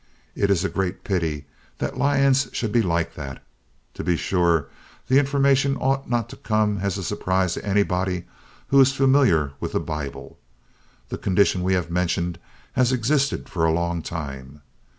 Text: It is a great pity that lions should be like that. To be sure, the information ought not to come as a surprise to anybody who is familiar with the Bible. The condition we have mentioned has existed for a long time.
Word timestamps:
It 0.33 0.49
is 0.49 0.63
a 0.63 0.67
great 0.67 1.03
pity 1.03 1.45
that 1.77 1.95
lions 1.95 2.47
should 2.53 2.71
be 2.71 2.81
like 2.81 3.13
that. 3.13 3.39
To 3.93 4.03
be 4.03 4.17
sure, 4.17 4.67
the 5.09 5.19
information 5.19 5.77
ought 5.77 6.09
not 6.09 6.27
to 6.29 6.37
come 6.37 6.79
as 6.79 6.97
a 6.97 7.03
surprise 7.03 7.53
to 7.53 7.63
anybody 7.63 8.23
who 8.69 8.81
is 8.81 8.93
familiar 8.93 9.51
with 9.59 9.73
the 9.73 9.79
Bible. 9.79 10.39
The 11.09 11.19
condition 11.19 11.61
we 11.61 11.75
have 11.75 11.91
mentioned 11.91 12.39
has 12.71 12.91
existed 12.91 13.47
for 13.47 13.63
a 13.63 13.71
long 13.71 14.01
time. 14.01 14.63